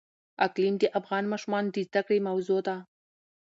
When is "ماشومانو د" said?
1.31-1.77